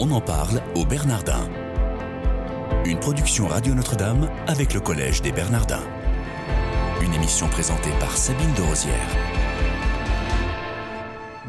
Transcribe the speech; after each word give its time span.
On 0.00 0.12
en 0.12 0.20
parle 0.20 0.62
au 0.76 0.84
Bernardin. 0.84 1.50
Une 2.86 3.00
production 3.00 3.48
Radio 3.48 3.74
Notre-Dame 3.74 4.30
avec 4.46 4.72
le 4.72 4.78
Collège 4.78 5.22
des 5.22 5.32
Bernardins. 5.32 5.82
Une 7.02 7.12
émission 7.14 7.48
présentée 7.48 7.90
par 7.98 8.16
Sabine 8.16 8.54
de 8.56 8.62
Rosière. 8.62 8.94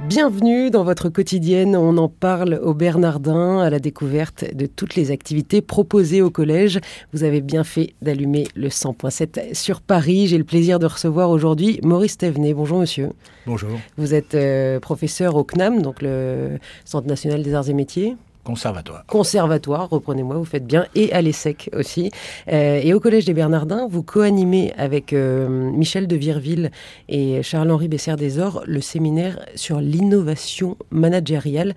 Bienvenue 0.07 0.71
dans 0.71 0.83
votre 0.83 1.09
quotidienne. 1.09 1.75
On 1.75 1.95
en 1.97 2.09
parle 2.09 2.59
au 2.63 2.73
Bernardin, 2.73 3.59
à 3.59 3.69
la 3.69 3.77
découverte 3.77 4.43
de 4.55 4.65
toutes 4.65 4.95
les 4.95 5.11
activités 5.11 5.61
proposées 5.61 6.23
au 6.23 6.31
collège. 6.31 6.79
Vous 7.13 7.23
avez 7.23 7.41
bien 7.41 7.63
fait 7.63 7.93
d'allumer 8.01 8.47
le 8.55 8.69
100.7 8.69 9.53
sur 9.53 9.79
Paris. 9.79 10.25
J'ai 10.25 10.39
le 10.39 10.43
plaisir 10.43 10.79
de 10.79 10.87
recevoir 10.87 11.29
aujourd'hui 11.29 11.79
Maurice 11.83 12.17
Thévenet. 12.17 12.55
Bonjour 12.55 12.79
monsieur. 12.79 13.11
Bonjour. 13.45 13.77
Vous 13.97 14.15
êtes 14.15 14.33
euh, 14.33 14.79
professeur 14.79 15.35
au 15.35 15.43
CNAM, 15.43 15.83
donc 15.83 16.01
le 16.01 16.57
Centre 16.83 17.07
national 17.07 17.43
des 17.43 17.53
arts 17.53 17.69
et 17.69 17.73
métiers. 17.73 18.15
Conservatoire. 18.43 19.05
Conservatoire, 19.05 19.89
reprenez-moi, 19.89 20.37
vous 20.37 20.45
faites 20.45 20.65
bien, 20.65 20.85
et 20.95 21.11
à 21.11 21.21
l'ESSEC 21.21 21.69
aussi. 21.73 22.09
Euh, 22.47 22.79
et 22.81 22.93
au 22.93 22.99
Collège 22.99 23.25
des 23.25 23.33
Bernardins, 23.33 23.87
vous 23.89 24.01
co-animez 24.01 24.73
avec 24.77 25.13
euh, 25.13 25.47
Michel 25.49 26.07
de 26.07 26.15
Virville 26.15 26.71
et 27.09 27.43
Charles-Henri 27.43 27.89
Bessert-Desor 27.89 28.63
le 28.65 28.81
séminaire 28.81 29.39
sur 29.55 29.81
l'innovation 29.81 30.77
managériale. 30.89 31.75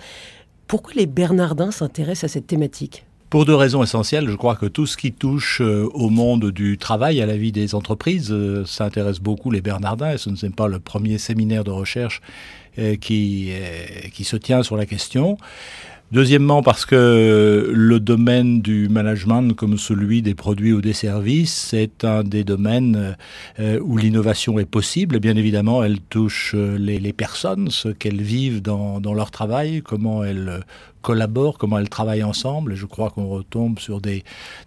Pourquoi 0.68 0.92
les 0.94 1.06
Bernardins 1.06 1.72
s'intéressent 1.72 2.30
à 2.30 2.32
cette 2.32 2.46
thématique? 2.46 3.04
Pour 3.28 3.44
deux 3.44 3.54
raisons 3.54 3.82
essentielles, 3.82 4.28
je 4.28 4.36
crois 4.36 4.56
que 4.56 4.66
tout 4.66 4.86
ce 4.86 4.96
qui 4.96 5.10
touche 5.10 5.60
euh, 5.60 5.88
au 5.94 6.10
monde 6.10 6.52
du 6.52 6.78
travail, 6.78 7.20
à 7.20 7.26
la 7.26 7.36
vie 7.36 7.50
des 7.50 7.74
entreprises, 7.74 8.34
ça 8.66 8.84
intéresse 8.84 9.18
beaucoup 9.18 9.50
les 9.50 9.62
Bernardins 9.62 10.12
et 10.12 10.18
ce 10.18 10.30
n'est 10.30 10.52
pas 10.52 10.68
le 10.68 10.78
premier 10.78 11.18
séminaire 11.18 11.64
de 11.64 11.70
recherche 11.70 12.22
qui, 13.02 13.52
qui 14.14 14.24
se 14.24 14.36
tient 14.36 14.62
sur 14.62 14.78
la 14.78 14.86
question. 14.86 15.36
Deuxièmement, 16.12 16.62
parce 16.62 16.84
que 16.84 17.72
le 17.74 17.98
domaine 17.98 18.60
du 18.60 18.90
management, 18.90 19.54
comme 19.56 19.78
celui 19.78 20.20
des 20.20 20.34
produits 20.34 20.74
ou 20.74 20.82
des 20.82 20.92
services, 20.92 21.54
c'est 21.54 22.04
un 22.04 22.22
des 22.22 22.44
domaines 22.44 23.16
euh, 23.58 23.80
où 23.80 23.96
l'innovation 23.96 24.58
est 24.58 24.66
possible. 24.66 25.20
Bien 25.20 25.36
évidemment, 25.36 25.82
elle 25.82 26.00
touche 26.00 26.52
euh, 26.54 26.76
les, 26.76 27.14
personnes, 27.14 27.70
ce 27.70 27.88
qu'elles 27.88 28.20
vivent 28.20 28.60
dans, 28.60 29.00
leur 29.14 29.30
travail, 29.30 29.80
comment 29.80 30.22
elles 30.22 30.60
collaborent, 31.00 31.56
comment 31.56 31.78
elles 31.78 31.88
travaillent 31.88 32.24
ensemble. 32.24 32.74
Je 32.74 32.84
crois 32.84 33.08
qu'on 33.08 33.28
retombe 33.28 33.78
sur 33.78 34.02
des, 34.02 34.22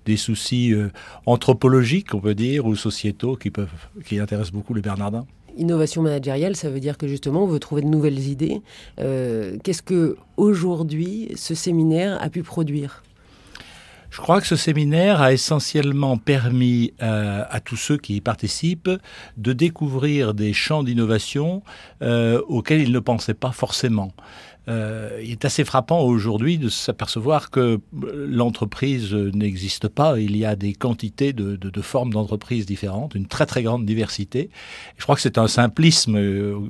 des 0.08 0.18
soucis 0.18 0.74
euh, 0.74 0.90
anthropologiques, 1.28 2.16
on 2.16 2.22
peut 2.22 2.34
dire, 2.34 2.66
ou 2.66 2.76
sociétaux 2.76 3.36
qui, 3.36 3.52
peuvent, 3.52 3.70
qui 4.04 4.18
intéressent 4.18 4.52
beaucoup 4.52 4.74
les 4.74 4.82
Bernardins. 4.82 5.28
Innovation 5.58 6.02
managériale, 6.02 6.56
ça 6.56 6.70
veut 6.70 6.80
dire 6.80 6.98
que 6.98 7.08
justement, 7.08 7.44
on 7.44 7.48
veut 7.48 7.60
trouver 7.60 7.82
de 7.82 7.88
nouvelles 7.88 8.28
idées. 8.28 8.62
Euh, 9.00 9.58
qu'est-ce 9.64 9.82
que 9.82 10.18
aujourd'hui 10.38 11.32
ce 11.36 11.56
séminaire 11.56 12.22
a 12.22 12.30
pu 12.30 12.44
produire? 12.44 13.04
Je 14.10 14.22
crois 14.22 14.42
que 14.42 14.48
ce 14.48 14.56
séminaire 14.56 15.22
a 15.22 15.34
essentiellement 15.34 16.18
permis 16.18 16.94
euh, 17.02 17.44
à 17.50 17.60
tous 17.60 17.76
ceux 17.76 17.98
qui 17.98 18.16
y 18.16 18.22
participent 18.22 18.92
de 19.38 19.54
découvrir 19.54 20.34
des 20.34 20.54
champs 20.54 20.84
d'innovation 20.84 21.64
euh, 22.02 22.42
auxquels 22.48 22.82
ils 22.82 22.92
ne 22.92 23.00
pensaient 23.00 23.34
pas 23.34 23.52
forcément. 23.52 24.14
Euh, 24.68 25.22
il 25.24 25.32
est 25.32 25.46
assez 25.46 25.64
frappant 25.64 26.02
aujourd'hui 26.02 26.58
de 26.58 26.70
s'apercevoir 26.70 27.52
que 27.52 27.80
l'entreprise 27.94 29.14
n'existe 29.14 29.88
pas. 29.88 30.20
Il 30.20 30.36
y 30.36 30.44
a 30.44 30.56
des 30.56 30.74
quantités 30.74 31.34
de, 31.34 31.56
de, 31.56 31.82
formes 31.82 32.12
d'entreprises 32.12 32.66
différentes, 32.66 33.14
une 33.14 33.28
très 33.28 33.46
très 33.46 33.62
grande 33.62 33.86
diversité. 33.86 34.50
Je 34.98 35.04
crois 35.04 35.16
que 35.16 35.22
c'est 35.22 35.38
un 35.38 35.48
simplisme 35.48 36.20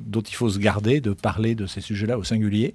dont 0.04 0.20
il 0.20 0.34
faut 0.34 0.50
se 0.50 0.58
garder 0.58 1.00
de 1.00 1.12
parler 1.12 1.54
de 1.54 1.66
ces 1.66 1.80
sujets-là 1.80 2.18
au 2.18 2.24
singulier. 2.24 2.74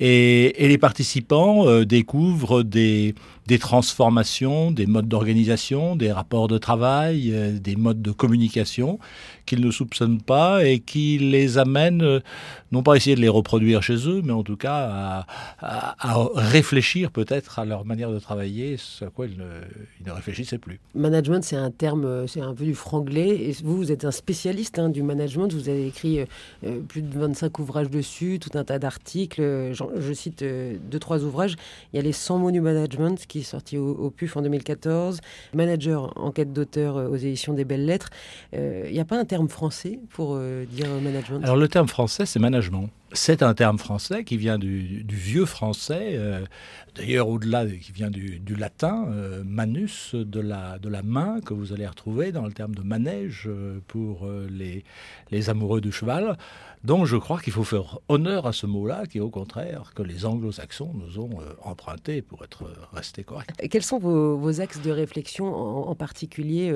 Et, 0.00 0.54
les 0.58 0.78
participants 0.78 1.68
euh, 1.68 1.84
découvrent 1.84 2.62
des, 2.62 3.14
transformations, 3.60 4.72
des 4.72 4.86
modes 4.86 5.06
d'organisation, 5.06 5.94
des 5.94 6.10
rapports 6.10 6.48
de 6.48 6.58
travail, 6.58 7.30
euh, 7.32 7.58
des 7.58 7.76
modes 7.76 8.02
de 8.02 8.10
communication 8.10 8.98
qu'ils 9.46 9.60
ne 9.60 9.70
soupçonnent 9.70 10.22
pas 10.22 10.64
et 10.64 10.80
qui 10.80 11.18
les 11.18 11.58
amènent, 11.58 12.02
euh, 12.02 12.20
non 12.72 12.82
pas 12.82 12.94
à 12.94 12.96
essayer 12.96 13.14
de 13.14 13.20
les 13.20 13.28
reproduire 13.28 13.82
chez 13.82 14.08
eux, 14.08 14.22
mais 14.24 14.32
en 14.32 14.42
tout 14.42 14.56
cas 14.56 15.26
à, 15.60 16.16
réfléchir 16.34 17.10
peut-être 17.10 17.58
à 17.58 17.64
leur 17.64 17.84
manière 17.84 18.10
de 18.10 18.18
travailler, 18.18 18.76
ce 18.78 19.04
à 19.04 19.10
quoi 19.10 19.26
ils 19.26 19.36
ne, 19.36 20.10
réfléchissaient 20.10 20.58
plus. 20.58 20.80
Management, 20.94 21.44
c'est 21.44 21.56
un 21.56 21.70
terme, 21.70 22.26
c'est 22.26 22.40
un 22.40 22.54
peu 22.54 22.64
du 22.64 22.74
franglais. 22.74 23.28
Et 23.28 23.52
vous, 23.62 23.76
vous 23.76 23.92
êtes 23.92 24.04
un 24.04 24.10
spécialiste 24.10 24.78
hein, 24.78 24.88
du 24.88 25.02
management. 25.02 25.52
Vous 25.52 25.68
avez 25.68 25.86
écrit 25.86 26.20
plus 26.88 27.02
de 27.02 27.18
25 27.18 27.58
ouvrages 27.58 27.90
dessus, 27.90 28.38
tout 28.40 28.56
un 28.58 28.64
tas 28.64 28.78
d'articles. 28.78 29.74
Je, 29.96 30.12
cite 30.12 30.42
euh, 30.42 30.76
deux, 30.90 30.98
trois 30.98 31.22
ouvrages. 31.24 31.56
Il 31.92 31.96
y 31.96 31.98
a 31.98 32.02
les 32.02 32.12
100 32.12 32.38
mots 32.38 32.50
du 32.50 32.60
management 32.60 33.26
qui 33.26 33.40
est 33.40 33.42
sorti 33.42 33.78
au, 33.78 33.90
au 33.90 34.10
PUF 34.10 34.36
en 34.36 34.42
2014. 34.42 35.20
Manager, 35.54 36.12
enquête 36.16 36.52
d'auteur 36.52 36.96
aux 36.96 37.16
éditions 37.16 37.54
des 37.54 37.64
Belles 37.64 37.86
Lettres. 37.86 38.10
Il 38.52 38.92
n'y 38.92 39.00
a 39.00 39.04
pas 39.04 39.18
un 39.18 39.24
terme 39.24 39.48
français 39.48 39.98
pour 40.10 40.34
euh, 40.34 40.64
dire 40.64 40.86
management? 41.02 41.42
Alors 41.42 41.56
le 41.56 41.68
terme 41.68 41.88
français, 41.88 42.26
c'est 42.26 42.38
management. 42.38 42.88
C'est 43.16 43.44
un 43.44 43.54
terme 43.54 43.78
français 43.78 44.24
qui 44.24 44.36
vient 44.36 44.58
du, 44.58 45.06
vieux 45.08 45.46
français, 45.46 46.14
euh, 46.14 46.44
d'ailleurs 46.96 47.28
au-delà, 47.28 47.64
qui 47.64 47.92
vient 47.92 48.10
du, 48.10 48.56
latin, 48.56 49.06
euh, 49.08 49.44
manus, 49.46 50.16
de 50.16 50.40
la, 50.40 50.80
de 50.80 50.88
la 50.88 51.04
main, 51.04 51.40
que 51.40 51.54
vous 51.54 51.72
allez 51.72 51.86
retrouver 51.86 52.32
dans 52.32 52.44
le 52.44 52.52
terme 52.52 52.74
de 52.74 52.82
manège 52.82 53.44
euh, 53.46 53.78
pour 53.86 54.28
les, 54.50 54.82
les 55.30 55.48
amoureux 55.48 55.80
du 55.80 55.92
cheval. 55.92 56.36
Donc 56.82 57.06
je 57.06 57.16
crois 57.16 57.38
qu'il 57.40 57.52
faut 57.52 57.62
faire 57.62 58.00
honneur 58.08 58.48
à 58.48 58.52
ce 58.52 58.66
mot-là, 58.66 59.06
qui 59.06 59.20
au 59.20 59.30
contraire 59.30 59.92
que 59.94 60.02
les 60.02 60.26
anglo-saxons 60.26 60.92
nous 60.92 61.20
ont 61.20 61.38
emprunté 61.62 62.20
pour 62.20 62.42
être 62.42 62.64
restés 62.92 63.22
corrects. 63.22 63.52
Quels 63.70 63.84
sont 63.84 64.00
vos, 64.00 64.60
axes 64.60 64.82
de 64.82 64.90
réflexion, 64.90 65.54
en, 65.54 65.88
en 65.88 65.94
particulier 65.94 66.72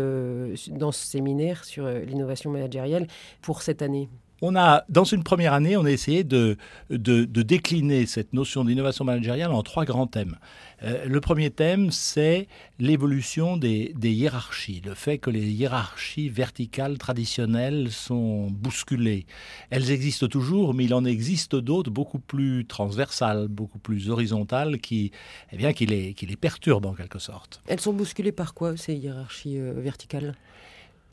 dans 0.68 0.92
ce 0.92 1.04
séminaire 1.04 1.64
sur 1.64 1.88
l'innovation 1.88 2.52
managériale 2.52 3.08
pour 3.42 3.60
cette 3.62 3.82
année? 3.82 4.08
On 4.40 4.56
a, 4.56 4.84
dans 4.88 5.04
une 5.04 5.24
première 5.24 5.52
année, 5.52 5.76
on 5.76 5.84
a 5.84 5.90
essayé 5.90 6.24
de, 6.24 6.56
de, 6.90 7.24
décliner 7.24 8.06
cette 8.06 8.32
notion 8.32 8.64
d'innovation 8.64 9.04
managériale 9.04 9.52
en 9.52 9.62
trois 9.62 9.84
grands 9.84 10.06
thèmes. 10.06 10.36
Euh, 10.82 11.06
le 11.06 11.20
premier 11.20 11.50
thème, 11.50 11.90
c'est 11.90 12.46
l'évolution 12.78 13.56
des, 13.56 13.92
des, 13.96 14.12
hiérarchies, 14.12 14.82
le 14.84 14.94
fait 14.94 15.18
que 15.18 15.30
les 15.30 15.44
hiérarchies 15.44 16.28
verticales 16.28 16.98
traditionnelles 16.98 17.90
sont 17.90 18.48
bousculées. 18.50 19.26
Elles 19.70 19.90
existent 19.90 20.28
toujours, 20.28 20.74
mais 20.74 20.84
il 20.84 20.94
en 20.94 21.04
existe 21.04 21.56
d'autres 21.56 21.90
beaucoup 21.90 22.20
plus 22.20 22.64
transversales, 22.64 23.48
beaucoup 23.48 23.78
plus 23.78 24.10
horizontales, 24.10 24.78
qui, 24.78 25.10
eh 25.52 25.56
bien, 25.56 25.72
qui 25.72 25.86
les 25.86 26.36
perturbent 26.36 26.86
en 26.86 26.94
quelque 26.94 27.18
sorte. 27.18 27.60
Elles 27.66 27.80
sont 27.80 27.92
bousculées 27.92 28.32
par 28.32 28.54
quoi, 28.54 28.76
ces 28.76 28.94
hiérarchies 28.94 29.58
euh, 29.58 29.72
verticales? 29.76 30.36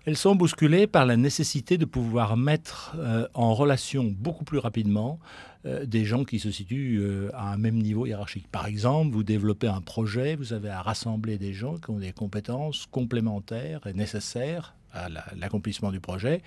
Elles 0.06 0.18
sont 0.18 0.36
bousculées 0.36 0.86
par 0.86 1.06
la 1.06 1.18
nécessité 1.18 1.78
de 1.78 1.86
pouvoir 1.86 2.38
mettre 2.38 2.96
euh, 3.00 3.28
en 3.34 3.56
relation 3.56 4.04
beaucoup 4.04 4.44
plus 4.44 4.60
rapidement 4.60 5.20
euh, 5.66 5.86
des 5.86 6.06
gens 6.06 6.24
qui 6.24 6.40
se 6.40 6.52
situent 6.52 7.00
euh, 7.00 7.30
à 7.34 7.52
un 7.52 7.58
même 7.58 7.82
niveau 7.82 8.06
hiérarchique. 8.06 8.48
Par 8.48 8.68
exemple, 8.68 9.12
vous 9.14 9.24
développez 9.24 9.68
un 9.68 9.82
projet, 9.82 10.36
vous 10.36 10.54
avez 10.54 10.70
à 10.70 10.84
rassembler 10.84 11.40
des 11.40 11.54
gens 11.54 11.78
qui 11.78 11.90
ont 11.90 11.98
des 11.98 12.12
compétences 12.12 12.86
complémentaires 12.92 13.88
et 13.88 13.94
nécessaires 13.94 14.76
à 14.94 15.10
l'accomplissement 15.36 15.92
du 15.92 16.00
projet, 16.00 16.42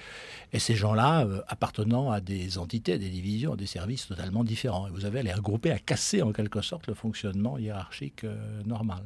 et 0.54 0.58
ces 0.58 0.74
gens-là 0.74 1.26
appartenant 1.48 2.10
à 2.10 2.22
des 2.22 2.56
entités, 2.56 2.94
à 2.94 2.96
des 2.96 3.10
divisions, 3.10 3.52
à 3.52 3.56
des 3.56 3.66
services 3.66 4.06
totalement 4.06 4.42
différents. 4.42 4.88
Et 4.88 4.90
vous 4.90 5.04
avez 5.04 5.18
à 5.18 5.22
les 5.22 5.34
regrouper, 5.34 5.70
à 5.70 5.78
casser 5.78 6.22
en 6.22 6.32
quelque 6.32 6.62
sorte 6.62 6.86
le 6.86 6.94
fonctionnement 6.94 7.58
hiérarchique 7.58 8.24
normal. 8.64 9.02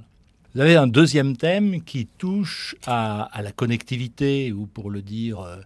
Vous 0.54 0.60
avez 0.60 0.76
un 0.76 0.86
deuxième 0.86 1.34
thème 1.34 1.82
qui 1.82 2.04
touche 2.04 2.76
à, 2.86 3.30
la 3.42 3.52
connectivité, 3.52 4.52
ou 4.52 4.66
pour 4.66 4.90
le 4.90 5.00
dire, 5.00 5.40
euh, 5.40 5.56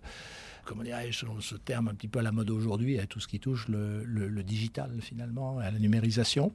comment 0.67 0.83
dirais-je, 0.83 1.19
selon 1.19 1.41
ce 1.41 1.55
terme 1.55 1.89
un 1.89 1.95
petit 1.95 2.09
peu 2.09 2.19
à 2.19 2.23
la 2.23 2.33
mode 2.33 2.51
aujourd'hui, 2.51 2.99
à 2.99 3.07
tout 3.07 3.21
ce 3.21 3.29
qui 3.29 3.39
touche 3.41 3.69
le, 3.69 4.43
digital 4.43 4.91
finalement, 5.01 5.59
à 5.59 5.71
la 5.71 5.79
numérisation. 5.79 6.53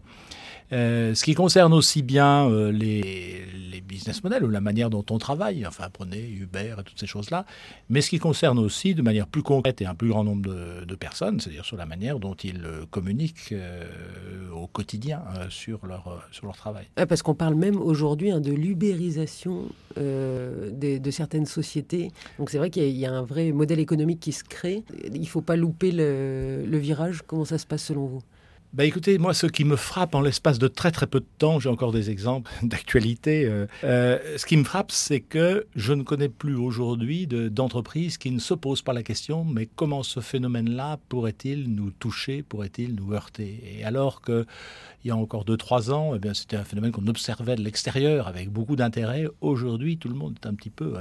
Euh, 0.73 1.15
ce 1.15 1.23
qui 1.23 1.33
concerne 1.33 1.73
aussi 1.73 2.01
bien 2.01 2.49
euh, 2.49 2.71
les, 2.71 3.81
business 3.81 4.23
models 4.23 4.45
ou 4.45 4.49
la 4.49 4.61
manière 4.61 4.89
dont 4.89 5.03
on 5.09 5.17
travaille, 5.17 5.67
enfin 5.67 5.89
prenez 5.91 6.29
Uber 6.29 6.75
et 6.79 6.83
toutes 6.83 6.99
ces 6.99 7.07
choses-là, 7.07 7.45
mais 7.89 7.99
ce 7.99 8.09
qui 8.09 8.19
concerne 8.19 8.57
aussi 8.57 8.95
de 8.95 9.01
manière 9.01 9.27
plus 9.27 9.43
concrète 9.43 9.81
et 9.81 9.85
un 9.85 9.95
plus 9.95 10.07
grand 10.07 10.23
nombre 10.23 10.49
de, 10.49 10.95
personnes, 10.95 11.41
c'est-à-dire 11.41 11.65
sur 11.65 11.75
la 11.75 11.85
manière 11.85 12.19
dont 12.19 12.35
ils 12.35 12.63
communiquent 12.89 13.51
euh, 13.51 14.49
au 14.53 14.67
quotidien 14.67 15.23
sur, 15.49 15.85
leur, 15.85 16.25
sur 16.31 16.45
leur 16.45 16.55
travail. 16.55 16.85
Ah, 16.95 17.05
parce 17.05 17.21
qu'on 17.21 17.33
parle 17.33 17.55
même 17.55 17.75
aujourd'hui 17.75 18.31
hein, 18.31 18.39
de 18.39 18.53
l'ubérisation 18.53 19.65
de, 19.97 21.11
certaines 21.11 21.45
sociétés. 21.45 22.11
Donc 22.39 22.49
c'est 22.49 22.57
vrai 22.57 22.69
qu'il 22.69 22.87
y, 22.87 23.05
a 23.05 23.11
un 23.11 23.23
vrai 23.23 23.51
modèle 23.51 23.79
économique 23.79 24.00
qui 24.19 24.31
se 24.31 24.43
crée. 24.43 24.83
Il 25.13 25.21
ne 25.21 25.25
faut 25.25 25.41
pas 25.41 25.55
louper 25.55 25.91
le, 25.91 26.77
virage. 26.77 27.21
Comment 27.25 27.45
ça 27.45 27.57
se 27.57 27.65
passe 27.65 27.83
selon 27.83 28.05
vous? 28.05 28.21
Bah 28.73 28.85
écoutez, 28.85 29.17
moi, 29.17 29.33
ce 29.33 29.47
qui 29.47 29.65
me 29.65 29.75
frappe 29.75 30.15
en 30.15 30.21
l'espace 30.21 30.57
de 30.57 30.69
très 30.69 30.91
très 30.91 31.05
peu 31.05 31.19
de 31.19 31.25
temps, 31.39 31.59
j'ai 31.59 31.67
encore 31.67 31.91
des 31.91 32.09
exemples 32.09 32.49
d'actualité, 32.63 33.43
euh, 33.43 33.67
euh, 33.83 34.17
ce 34.37 34.45
qui 34.45 34.55
me 34.55 34.63
frappe, 34.63 34.93
c'est 34.93 35.19
que 35.19 35.67
je 35.75 35.91
ne 35.91 36.03
connais 36.03 36.29
plus 36.29 36.55
aujourd'hui 36.55 37.27
d'entreprises 37.27 38.17
qui 38.17 38.31
ne 38.31 38.39
se 38.39 38.53
posent 38.53 38.81
pas 38.81 38.93
la 38.93 39.03
question, 39.03 39.43
mais 39.43 39.67
comment 39.75 40.03
ce 40.03 40.21
phénomène-là 40.21 40.99
pourrait-il 41.09 41.75
nous 41.75 41.91
toucher, 41.91 42.43
pourrait-il 42.43 42.95
nous 42.95 43.13
heurter? 43.13 43.61
Et 43.77 43.83
alors 43.83 44.21
qu'il 44.21 44.45
y 45.03 45.11
a 45.11 45.17
encore 45.17 45.43
2-3 45.43 45.91
ans, 45.91 46.13
eh 46.15 46.33
c'était 46.33 46.55
un 46.55 46.63
phénomène 46.63 46.93
qu'on 46.93 47.07
observait 47.07 47.57
de 47.57 47.63
l'extérieur 47.63 48.29
avec 48.29 48.49
beaucoup 48.49 48.77
d'intérêt. 48.77 49.25
Aujourd'hui, 49.41 49.97
tout 49.97 50.07
le 50.07 50.15
monde 50.15 50.37
est 50.41 50.47
un 50.47 50.53
petit 50.53 50.69
peu 50.69 50.95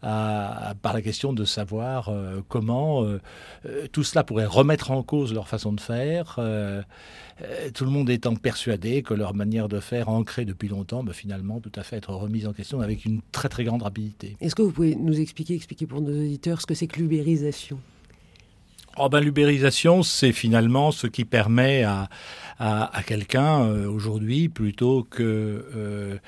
taraudé 0.00 0.70
par 0.82 0.92
la 0.92 1.02
question 1.02 1.32
de 1.32 1.44
savoir 1.44 2.08
euh, 2.08 2.40
comment 2.48 3.04
euh, 3.04 3.20
euh, 3.66 3.86
tout 3.92 4.04
cela 4.04 4.24
pourrait 4.24 4.46
remettre 4.46 4.90
en 4.90 5.02
cause 5.02 5.32
leur 5.34 5.48
façon 5.48 5.72
de 5.72 5.80
faire. 5.80 6.38
tout 7.74 7.84
le 7.84 7.90
monde 7.90 8.10
étant 8.10 8.36
persuadé 8.36 9.02
que 9.02 9.14
leur 9.14 9.34
manière 9.34 9.68
de 9.68 9.80
faire, 9.80 10.08
ancrée 10.08 10.44
depuis 10.44 10.68
longtemps, 10.68 11.02
va 11.02 11.12
finalement 11.12 11.60
tout 11.60 11.72
à 11.76 11.82
fait 11.82 11.96
être 11.96 12.12
remise 12.12 12.46
en 12.46 12.52
question 12.52 12.80
avec 12.80 13.04
une 13.04 13.20
très 13.32 13.48
très 13.48 13.64
grande 13.64 13.82
rapidité. 13.82 14.36
Est-ce 14.40 14.54
que 14.54 14.62
vous 14.62 14.72
pouvez 14.72 14.94
nous 14.94 15.18
expliquer, 15.20 15.54
expliquer 15.54 15.86
pour 15.86 16.00
nos 16.00 16.12
auditeurs 16.12 16.60
ce 16.60 16.66
que 16.66 16.74
c'est 16.74 16.86
que 16.86 17.00
l'ubérisation? 17.00 17.78
Oh 18.96 19.08
ben, 19.08 19.20
L'ubérisation, 19.20 20.02
c'est 20.02 20.32
finalement 20.32 20.90
ce 20.90 21.06
qui 21.06 21.24
permet 21.24 21.84
à, 21.84 22.08
à, 22.60 23.02
quelqu'un 23.06 23.64
euh, 23.64 23.88
aujourd'hui, 23.88 24.50
plutôt 24.50 25.02
que 25.02 25.64
euh, 25.74 26.18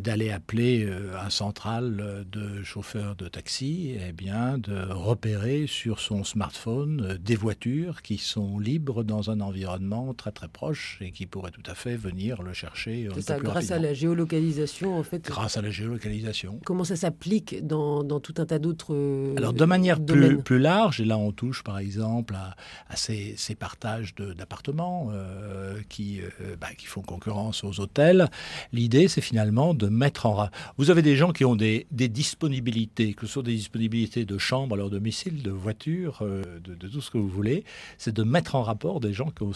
d'aller 0.00 0.30
appeler 0.30 0.84
euh, 0.84 1.12
un 1.20 1.30
central 1.30 2.26
de 2.30 2.62
chauffeur 2.64 3.14
de 3.14 3.28
taxi, 3.28 3.96
eh 4.08 4.12
bien, 4.12 4.58
de 4.58 4.90
repérer 4.90 5.66
sur 5.68 6.00
son 6.00 6.24
smartphone 6.24 7.16
des 7.22 7.36
voitures 7.36 8.02
qui 8.02 8.18
sont 8.18 8.58
libres 8.58 9.04
dans 9.04 9.30
un 9.30 9.40
environnement 9.40 10.14
très 10.14 10.32
très 10.32 10.48
proche 10.48 10.98
et 11.00 11.12
qui 11.12 11.26
pourraient 11.26 11.52
tout 11.52 11.70
à 11.70 11.76
fait 11.76 11.96
venir 11.96 12.42
le 12.42 12.52
chercher. 12.52 13.08
C'est 13.14 13.22
ça, 13.22 13.38
grâce 13.38 13.70
à 13.70 13.78
la 13.78 13.94
géolocalisation, 13.94 14.98
en 14.98 15.04
fait. 15.04 15.24
Grâce 15.26 15.56
à 15.56 15.62
la 15.62 15.70
géolocalisation. 15.70 16.58
Comment 16.64 16.84
ça 16.84 16.96
s'applique 16.96 17.64
dans, 17.64 18.02
dans, 18.02 18.18
tout 18.18 18.34
un 18.38 18.46
tas 18.46 18.58
d'autres. 18.58 18.96
Alors, 19.36 19.52
de 19.52 19.64
manière 19.64 20.04
plus, 20.04 20.38
plus 20.38 20.58
large, 20.58 21.00
et 21.00 21.04
là 21.04 21.16
on 21.18 21.30
touche 21.30 21.62
par 21.62 21.78
exemple 21.78 22.34
à, 22.34 22.56
à 22.88 22.96
ces, 22.96 23.34
ces 23.36 23.54
partages 23.54 24.16
d'appartements. 24.16 25.10
Euh, 25.12 25.67
qui, 25.88 26.20
euh, 26.20 26.56
bah, 26.60 26.68
qui 26.76 26.86
font 26.86 27.02
concurrence 27.02 27.64
aux 27.64 27.80
hôtels. 27.80 28.28
L'idée, 28.72 29.08
c'est 29.08 29.20
finalement 29.20 29.74
de 29.74 29.88
mettre 29.88 30.26
en... 30.26 30.48
Vous 30.76 30.90
avez 30.90 31.02
des 31.02 31.16
gens 31.16 31.32
qui 31.32 31.44
ont 31.44 31.56
des, 31.56 31.86
des, 31.90 32.08
disponibilités, 32.08 33.14
que 33.14 33.26
ce 33.26 33.34
soit 33.34 33.42
des 33.42 33.54
disponibilités 33.54 34.24
de 34.24 34.38
chambres 34.38 34.74
à 34.74 34.78
leur 34.78 34.90
domicile, 34.90 35.42
de 35.42 35.50
voitures, 35.50 36.18
euh, 36.22 36.42
de, 36.60 36.88
tout 36.88 37.00
ce 37.00 37.10
que 37.10 37.18
vous 37.18 37.28
voulez. 37.28 37.64
C'est 37.96 38.14
de 38.14 38.22
mettre 38.22 38.54
en 38.54 38.62
rapport 38.62 39.00
des 39.00 39.12
gens 39.12 39.30
qui 39.30 39.42
ont 39.42 39.52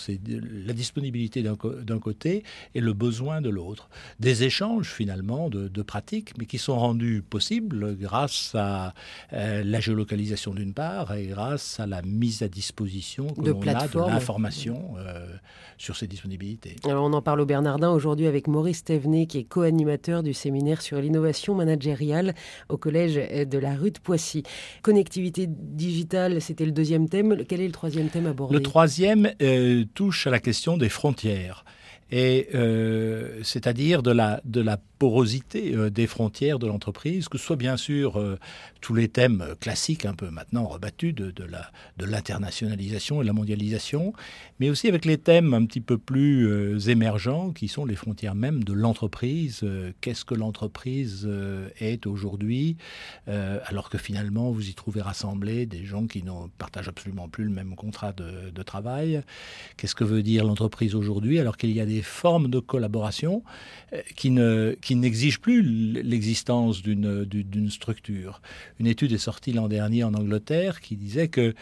la 0.66 0.72
disponibilité 0.72 1.42
d'un 1.42 1.98
côté 1.98 2.42
et 2.74 2.80
le 2.80 2.92
besoin 2.92 3.40
de 3.40 3.48
l'autre. 3.48 3.88
Des 4.20 4.44
échanges, 4.44 4.90
finalement, 4.90 5.48
de, 5.50 5.68
de, 5.68 5.82
pratiques, 5.82 6.32
mais 6.38 6.46
qui 6.46 6.58
sont 6.58 6.78
rendus 6.78 7.22
possibles 7.28 7.96
grâce 7.96 8.54
à 8.54 8.94
la 9.32 9.80
géolocalisation 9.80 10.54
d'une 10.54 10.74
part 10.74 11.14
et 11.14 11.26
grâce 11.26 11.80
à 11.80 11.86
la 11.86 12.02
mise 12.02 12.42
à 12.42 12.48
disposition 12.48 13.26
que 13.28 13.50
l'on 13.50 13.60
a 13.62 13.88
de 13.88 13.98
l'information 14.10 14.94
sur 15.78 15.96
ces 15.96 16.06
disponibilités. 16.06 16.76
Alors 16.84 17.04
on 17.04 17.12
en 17.12 17.22
parle 17.22 17.40
au 17.40 17.46
Bernardin 17.46 17.90
aujourd'hui 17.90 18.26
avec 18.26 18.46
Maurice 18.48 18.84
Thévenet, 18.84 19.26
qui 19.26 19.38
est 19.38 19.44
co-animateur 19.44 20.22
du 20.22 20.34
séminaire 20.34 20.82
sur 20.82 21.00
l'innovation 21.00 21.54
managériale 21.54 22.34
au 22.68 22.76
collège 22.76 23.14
de 23.14 23.58
la 23.58 23.74
rue 23.74 23.90
de 23.90 23.98
Poissy. 23.98 24.42
Connectivité 24.82 25.46
digitale, 25.48 26.40
c'était 26.40 26.64
le 26.64 26.72
deuxième 26.72 27.08
thème. 27.08 27.44
Quel 27.48 27.60
est 27.60 27.66
le 27.66 27.72
troisième 27.72 28.08
thème 28.08 28.26
abordé 28.26 28.54
Le 28.54 28.62
troisième 28.62 29.30
euh, 29.42 29.84
touche 29.94 30.26
à 30.26 30.30
la 30.30 30.40
question 30.40 30.76
des 30.76 30.88
frontières 30.88 31.64
et 32.10 32.48
euh, 32.54 33.40
c'est-à-dire 33.42 34.02
de 34.02 34.10
la, 34.10 34.40
de 34.44 34.60
la 34.60 34.78
porosité 35.02 35.74
euh, 35.74 35.90
des 35.90 36.06
frontières 36.06 36.60
de 36.60 36.68
l'entreprise, 36.68 37.28
que 37.28 37.36
ce 37.36 37.44
soit 37.44 37.56
bien 37.56 37.76
sûr 37.76 38.20
euh, 38.20 38.38
tous 38.80 38.94
les 38.94 39.08
thèmes 39.08 39.44
classiques, 39.58 40.06
un 40.06 40.14
peu 40.14 40.30
maintenant 40.30 40.64
rebattus, 40.64 41.12
de, 41.12 41.32
de, 41.32 42.04
l'internationalisation 42.04 43.20
et 43.20 43.24
de 43.24 43.26
la 43.26 43.32
mondialisation, 43.32 44.12
mais 44.60 44.70
aussi 44.70 44.86
avec 44.86 45.04
les 45.04 45.18
thèmes 45.18 45.54
un 45.54 45.66
petit 45.66 45.80
peu 45.80 45.98
plus 45.98 46.46
euh, 46.46 46.78
émergents, 46.78 47.50
qui 47.50 47.66
sont 47.66 47.84
les 47.84 47.96
frontières 47.96 48.36
même 48.36 48.62
de 48.62 48.72
l'entreprise. 48.72 49.66
Qu'est-ce 50.00 50.24
que 50.24 50.36
l'entreprise 50.36 51.28
est 51.80 52.06
aujourd'hui, 52.06 52.76
alors 53.26 53.90
que 53.90 53.98
finalement 53.98 54.50
vous 54.50 54.68
y 54.68 54.74
trouvez 54.74 55.00
rassemblés 55.00 55.66
des 55.66 55.84
gens 55.84 56.06
qui 56.06 56.22
ne 56.22 56.32
partagent 56.58 56.88
absolument 56.88 57.28
plus 57.28 57.44
le 57.44 57.50
même 57.50 57.74
contrat 57.74 58.12
de, 58.12 58.62
travail. 58.62 59.22
Qu'est-ce 59.76 59.96
que 59.96 60.04
veut 60.04 60.22
dire 60.22 60.44
l'entreprise 60.44 60.94
aujourd'hui, 60.94 61.40
alors 61.40 61.56
qu'il 61.56 61.72
y 61.72 61.80
a 61.80 61.86
des 61.86 62.02
formes 62.02 62.48
de 62.48 62.60
collaboration 62.60 63.42
qui 64.14 64.30
ne... 64.30 64.76
n'exige 65.00 65.40
plus 65.40 65.62
l'existence 66.02 66.82
d'une 66.82 67.70
structure. 67.70 68.40
Une 68.78 68.86
étude 68.86 69.12
est 69.12 69.18
sortie 69.18 69.52
l'an 69.52 69.68
dernier 69.68 70.04
en 70.04 70.14
Angleterre 70.14 70.80
qui 70.80 70.96
disait 70.96 71.28
que 71.28 71.54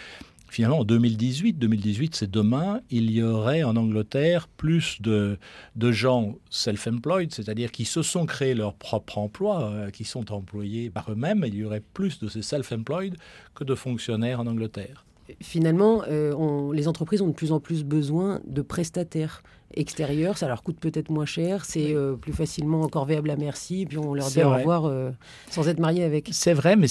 finalement 0.48 0.80
en 0.80 0.84
2018, 0.84 1.58
2018 1.58 2.14
c'est 2.16 2.30
demain, 2.30 2.80
il 2.90 3.10
y 3.10 3.22
aurait 3.22 3.62
en 3.62 3.76
Angleterre 3.76 4.48
plus 4.48 5.00
de, 5.00 5.38
de 5.76 5.92
gens 5.92 6.34
self-employed, 6.50 7.32
c'est-à-dire 7.32 7.70
qui 7.70 7.84
se 7.84 8.02
sont 8.02 8.26
créés 8.26 8.54
leur 8.54 8.74
propre 8.74 9.18
emploi, 9.18 9.70
euh, 9.70 9.90
qui 9.90 10.04
sont 10.04 10.32
employés 10.32 10.90
par 10.90 11.10
eux-mêmes, 11.12 11.44
il 11.46 11.54
y 11.54 11.64
aurait 11.64 11.82
plus 11.94 12.18
de 12.18 12.28
ces 12.28 12.42
self-employed 12.42 13.16
que 13.54 13.64
de 13.64 13.74
fonctionnaires 13.74 14.40
en 14.40 14.46
Angleterre 14.46 15.04
finalement, 15.40 16.02
euh, 16.08 16.72
les 16.72 16.88
entreprises 16.88 17.22
ont 17.22 17.28
de 17.28 17.32
plus 17.32 17.52
en 17.52 17.60
plus 17.60 17.84
besoin 17.84 18.40
de 18.46 18.62
prestataires 18.62 19.42
extérieurs. 19.74 20.38
Ça 20.38 20.48
leur 20.48 20.62
coûte 20.62 20.78
peut-être 20.78 21.10
moins 21.10 21.26
cher, 21.26 21.64
c'est 21.64 21.94
euh, 21.94 22.14
plus 22.14 22.32
facilement 22.32 22.88
corvéable 22.88 23.30
à 23.30 23.36
merci, 23.36 23.86
puis 23.86 23.98
on 23.98 24.14
leur 24.14 24.28
dit 24.28 24.42
au 24.42 24.50
revoir 24.50 24.86
euh, 24.86 25.10
sans 25.50 25.68
être 25.68 25.78
marié 25.78 26.04
avec. 26.04 26.28
C'est 26.32 26.54
vrai, 26.54 26.76
mais 26.76 26.86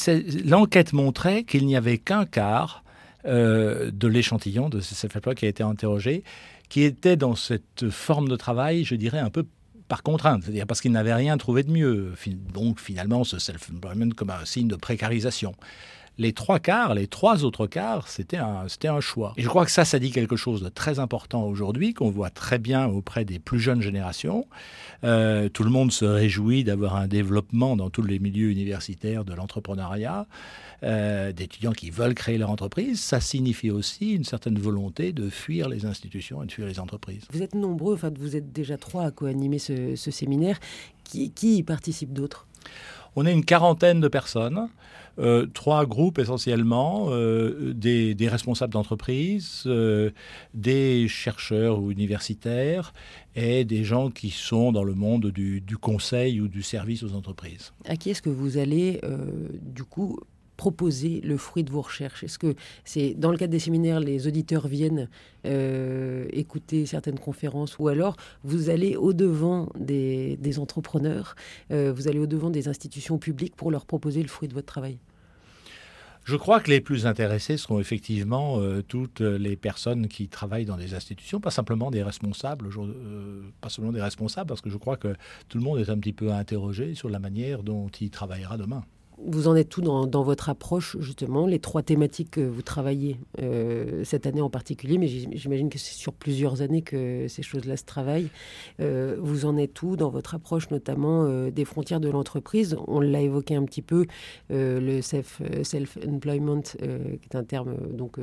l'enquête 0.45 0.93
montrait 0.93 1.43
qu'il 1.43 1.65
n'y 1.65 1.75
avait 1.75 1.97
qu'un 1.97 2.25
quart 2.25 2.83
de 3.25 4.07
l'échantillon 4.07 4.69
de 4.69 4.79
ces 4.79 4.95
self 4.95 5.17
qui 5.35 5.45
a 5.45 5.49
été 5.49 5.61
interrogé 5.61 6.23
qui 6.69 6.83
était 6.83 7.17
dans 7.17 7.35
cette 7.35 7.89
forme 7.89 8.29
de 8.29 8.35
travail, 8.35 8.85
je 8.85 8.95
dirais, 8.95 9.19
un 9.19 9.31
peu 9.31 9.45
par 9.87 10.03
contrainte, 10.03 10.43
c'est-à-dire 10.43 10.67
parce 10.67 10.81
qu'ils 10.81 10.91
n'avaient 10.91 11.15
rien 11.15 11.35
trouvé 11.37 11.63
de 11.63 11.71
mieux. 11.71 12.13
Donc 12.53 12.79
finalement, 12.79 13.23
ce 13.23 13.39
self-employment 13.39 14.11
comme 14.15 14.29
un 14.29 14.45
signe 14.45 14.67
de 14.67 14.75
précarisation 14.75 15.55
les 16.19 16.33
trois 16.33 16.59
quarts, 16.59 16.93
les 16.93 17.07
trois 17.07 17.45
autres 17.45 17.65
quarts, 17.65 18.09
c'était 18.09 18.37
un, 18.37 18.99
choix. 18.99 19.33
Et 19.37 19.41
je 19.41 19.47
crois 19.47 19.65
que 19.65 19.71
ça, 19.71 19.85
ça 19.85 19.99
dit 19.99 20.11
quelque 20.11 20.35
chose 20.35 20.61
de 20.61 20.67
très 20.67 20.99
important 20.99 21.43
aujourd'hui, 21.43 21.93
qu'on 21.93 22.09
voit 22.09 22.29
très 22.29 22.59
bien 22.59 22.87
auprès 22.87 23.23
des 23.23 23.39
plus 23.39 23.59
jeunes 23.59 23.81
générations. 23.81 24.45
Euh, 25.05 25.47
tout 25.47 25.63
le 25.63 25.69
monde 25.69 25.93
se 25.93 26.03
réjouit 26.03 26.65
d'avoir 26.65 26.97
un 26.97 27.07
développement 27.07 27.77
dans 27.77 27.89
tous 27.89 28.03
les 28.03 28.19
milieux 28.19 28.51
universitaires 28.51 29.23
de 29.23 29.33
l'entrepreneuriat, 29.33 30.27
euh, 30.83 31.31
d'étudiants 31.31 31.71
qui 31.71 31.89
veulent 31.89 32.15
créer 32.15 32.37
leur 32.37 32.49
entreprise. 32.49 32.99
Ça 32.99 33.21
signifie 33.21 33.71
aussi 33.71 34.11
une 34.11 34.25
certaine 34.25 34.59
volonté 34.59 35.13
de 35.13 35.29
fuir 35.29 35.69
les 35.69 35.85
institutions 35.85 36.43
et 36.43 36.47
de 36.47 36.51
fuir 36.51 36.67
les 36.67 36.81
entreprises. 36.81 37.23
Vous 37.31 37.41
êtes 37.41 37.55
nombreux, 37.55 37.93
enfin, 37.93 38.11
vous 38.19 38.35
êtes 38.35 38.51
déjà 38.51 38.77
trois 38.77 39.05
à 39.05 39.11
co-animer 39.11 39.59
ce, 39.59 39.95
séminaire. 39.95 40.59
Qui, 41.05 41.31
qui 41.31 41.57
y 41.57 41.63
participe 41.63 42.13
d'autres 42.13 42.45
on 43.15 43.25
est 43.25 43.33
une 43.33 43.45
quarantaine 43.45 43.99
de 43.99 44.07
personnes, 44.07 44.69
euh, 45.19 45.45
trois 45.53 45.85
groupes 45.85 46.17
essentiellement, 46.17 47.07
euh, 47.09 47.73
des, 47.73 48.15
responsables 48.29 48.71
d'entreprise, 48.71 49.63
euh, 49.65 50.11
des 50.53 51.07
chercheurs 51.09 51.79
ou 51.79 51.91
universitaires 51.91 52.93
et 53.35 53.65
des 53.65 53.83
gens 53.83 54.09
qui 54.09 54.29
sont 54.29 54.71
dans 54.71 54.83
le 54.83 54.93
monde 54.93 55.27
du, 55.27 55.59
du 55.59 55.77
conseil 55.77 56.39
ou 56.39 56.47
du 56.47 56.63
service 56.63 57.03
aux 57.03 57.15
entreprises. 57.15 57.73
À 57.85 57.97
qui 57.97 58.11
est-ce 58.11 58.21
que 58.21 58.29
vous 58.29 58.57
allez, 58.57 59.01
du 59.61 59.83
coup, 59.83 60.19
proposer 60.59 61.21
le 61.21 61.37
fruit 61.37 61.63
de 61.63 61.71
vos 61.71 61.81
recherches? 61.81 62.21
Est-ce 62.25 62.37
que 62.37 62.53
c'est 62.83 63.13
dans 63.13 63.31
le 63.31 63.37
cadre 63.37 63.51
des 63.51 63.59
séminaires, 63.59 64.01
les 64.01 64.27
auditeurs 64.27 64.67
viennent 64.67 65.07
euh, 65.45 66.27
écouter 66.33 66.85
certaines 66.85 67.17
conférences? 67.17 67.79
Ou 67.79 67.87
alors 67.87 68.17
vous 68.43 68.69
allez 68.69 68.97
au-devant 68.97 69.69
des, 69.79 70.59
entrepreneurs, 70.59 71.37
euh, 71.71 71.93
vous 71.95 72.09
allez 72.09 72.19
au-devant 72.19 72.49
des 72.49 72.67
institutions 72.67 73.17
publiques 73.19 73.55
pour 73.55 73.71
leur 73.71 73.85
proposer 73.85 74.21
le 74.21 74.27
fruit 74.27 74.49
de 74.49 74.53
votre 74.53 74.65
travail? 74.65 74.97
Je 76.25 76.35
crois 76.35 76.59
que 76.59 76.69
les 76.69 76.81
plus 76.81 77.05
intéressés 77.05 77.55
seront 77.55 77.79
effectivement 77.79 78.59
euh, 78.59 78.81
toutes 78.85 79.21
les 79.21 79.55
personnes 79.55 80.09
qui 80.09 80.27
travaillent 80.27 80.65
dans 80.65 80.75
des 80.75 80.93
institutions, 80.93 81.39
pas 81.39 81.51
simplement 81.51 81.89
des 81.89 82.03
responsables, 82.03 82.67
pas 83.61 83.69
seulement 83.69 83.93
des 83.93 84.01
responsables, 84.01 84.49
parce 84.49 84.59
que 84.59 84.69
je 84.69 84.77
crois 84.77 84.97
que 84.97 85.15
tout 85.47 85.57
le 85.57 85.63
monde 85.63 85.79
est 85.79 85.89
un 85.89 85.97
petit 85.97 86.11
peu 86.11 86.33
interrogé 86.33 86.95
sur 86.95 87.07
la 87.07 87.19
manière 87.19 87.63
dont 87.63 87.87
il 88.01 88.09
travaillera 88.09 88.57
demain 88.57 88.83
vous 89.25 89.47
en 89.47 89.55
êtes 89.55 89.69
tout 89.69 89.81
dans, 89.81 90.23
votre 90.23 90.49
approche, 90.49 90.97
justement, 90.99 91.45
les 91.45 91.59
trois 91.59 91.81
thématiques 91.81 92.31
que 92.31 92.41
vous 92.41 92.61
travaillez 92.61 93.19
euh, 93.41 94.03
cette 94.03 94.25
année 94.25 94.41
en 94.41 94.49
particulier, 94.49 94.97
mais 94.97 95.07
j'imagine 95.07 95.69
que 95.69 95.77
c'est 95.77 95.93
sur 95.93 96.13
plusieurs 96.13 96.61
années 96.61 96.81
que 96.81 97.27
ces 97.27 97.41
choses-là 97.41 97.77
se 97.77 97.83
travaillent. 97.83 98.29
Euh, 98.79 99.17
vous 99.19 99.45
en 99.45 99.57
êtes 99.57 99.73
tout 99.73 99.95
dans 99.95 100.09
votre 100.09 100.35
approche, 100.35 100.69
notamment 100.71 101.23
euh, 101.23 101.51
des 101.51 101.65
frontières 101.65 101.99
de 101.99 102.09
l'entreprise? 102.09 102.77
On 102.87 102.99
l'a 102.99 103.21
évoqué 103.21 103.55
un 103.55 103.63
petit 103.63 103.81
peu, 103.81 104.05
le 104.49 105.01
self-employment, 105.01 106.61
qui 106.61 107.29
est 107.31 107.35
un 107.35 107.43
terme 107.43 107.75
donc 107.93 108.17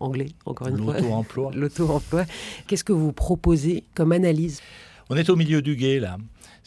anglais, 0.00 0.28
encore 0.44 0.68
une 0.68 0.78
fois. 0.78 0.94
L'auto-emploi. 1.00 1.50
L'auto-emploi. 1.54 2.24
Qu'est-ce 2.66 2.84
que 2.84 2.92
vous 2.92 3.12
proposez 3.12 3.84
comme 3.94 4.12
analyse? 4.12 4.60
On 5.08 5.16
est 5.16 5.30
au 5.30 5.36
milieu 5.36 5.62
du 5.62 5.76
guet, 5.76 6.00
là. 6.00 6.18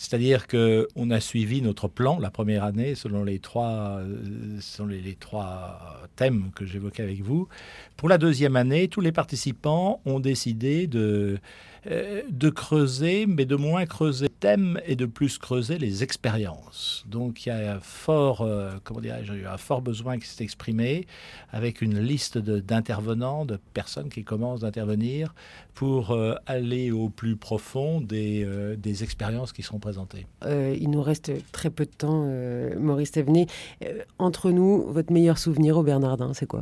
C'est-à-dire 0.02 0.48
qu'on 0.48 1.12
a 1.12 1.20
suivi 1.20 1.62
notre 1.62 1.90
plan 1.90 2.20
la 2.20 2.32
première 2.32 2.64
année 2.64 2.96
selon 2.96 3.26
les 3.26 3.40
trois, 3.40 4.00
euh, 4.00 4.58
selon 4.62 4.88
les, 4.88 5.16
trois 5.16 6.08
thèmes 6.16 6.52
que 6.56 6.66
j'évoquais 6.66 7.04
avec 7.04 7.22
vous. 7.22 7.50
Pour 7.98 8.08
la 8.08 8.18
deuxième 8.18 8.56
année, 8.56 8.88
tous 8.88 9.02
les 9.02 9.12
participants 9.12 10.00
ont 10.06 10.22
décidé 10.22 10.88
de, 10.88 11.38
de 11.86 12.50
creuser, 12.50 13.26
mais 13.26 13.46
de 13.46 13.56
moins 13.56 13.86
creuser 13.86 14.26
le 14.26 14.40
thème 14.40 14.80
et 14.86 14.96
de 14.96 15.06
plus 15.06 15.38
creuser 15.38 15.78
les 15.78 16.04
expériences. 16.04 17.04
Donc 17.08 17.46
il 17.46 17.50
y 17.50 17.52
a 17.52 17.80
fort, 17.80 18.42
euh, 18.42 18.72
comment 18.84 19.02
dirais-je, 19.02 19.46
un 19.46 19.58
fort 19.58 19.82
besoin 19.82 20.18
qui 20.20 20.28
s'est 20.28 20.44
exprimé 20.44 21.08
avec 21.52 21.82
une 21.82 22.00
liste 22.00 22.38
d'intervenants, 22.38 23.46
de, 23.46 23.60
personnes 23.74 24.10
qui 24.10 24.24
commencent 24.24 24.62
d'intervenir 24.62 25.34
pour 25.74 26.18
aller 26.46 26.92
au 26.92 27.08
plus 27.08 27.38
profond 27.38 28.02
des, 28.02 28.46
des 28.78 29.04
expériences 29.04 29.54
qui 29.54 29.64
sont 29.64 29.80
présentes 29.80 30.10
euh, 30.46 30.76
il 30.80 30.90
nous 30.90 31.02
reste 31.02 31.32
très 31.52 31.70
peu 31.70 31.86
de 31.86 31.92
temps, 31.92 32.26
euh, 32.28 32.78
Maurice 32.80 33.12
Thévenet. 33.12 33.48
Euh, 33.84 34.04
entre 34.18 34.52
nous, 34.52 34.92
votre 34.92 35.12
meilleur 35.12 35.38
souvenir 35.38 35.78
au 35.78 35.84
Bernardin, 35.84 36.34
c'est 36.34 36.48
quoi? 36.48 36.62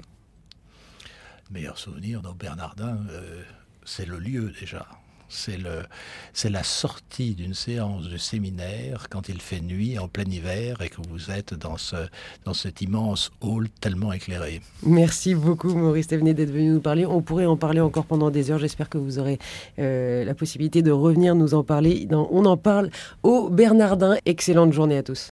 Meilleur 1.51 1.77
souvenir 1.77 2.21
au 2.29 2.33
Bernardin, 2.33 2.99
c'est 3.85 4.05
le 4.05 4.19
lieu 4.19 4.51
déjà. 4.59 4.85
C'est, 5.29 5.57
le, 5.57 5.83
c'est 6.33 6.49
la 6.49 6.63
sortie 6.63 7.35
d'une 7.35 7.53
séance 7.53 8.07
de 8.07 8.17
séminaire 8.17 9.07
quand 9.09 9.29
il 9.29 9.41
fait 9.41 9.61
nuit 9.61 9.99
en 9.99 10.07
plein 10.07 10.23
hiver 10.23 10.81
et 10.81 10.89
que 10.89 11.01
vous 11.09 11.31
êtes 11.31 11.53
dans, 11.53 11.77
ce, 11.77 11.97
dans 12.45 12.53
cet 12.53 12.81
immense 12.81 13.31
hall 13.41 13.67
tellement 13.81 14.13
éclairé. 14.13 14.61
Merci 14.83 15.35
beaucoup 15.35 15.73
Maurice 15.73 16.07
Thévenet 16.07 16.33
d'être 16.33 16.51
venu 16.51 16.69
nous 16.69 16.81
parler. 16.81 17.05
On 17.05 17.21
pourrait 17.21 17.45
en 17.45 17.57
parler 17.57 17.81
encore 17.81 18.05
pendant 18.05 18.29
des 18.29 18.51
heures. 18.51 18.59
J'espère 18.59 18.89
que 18.89 18.97
vous 18.97 19.19
aurez 19.19 19.37
euh, 19.79 20.23
la 20.23 20.33
possibilité 20.33 20.81
de 20.81 20.91
revenir 20.91 21.35
nous 21.35 21.53
en 21.53 21.63
parler. 21.63 22.07
On 22.11 22.45
en 22.45 22.57
parle 22.57 22.89
au 23.23 23.49
Bernardin. 23.49 24.17
Excellente 24.25 24.73
journée 24.73 24.97
à 24.97 25.03
tous. 25.03 25.25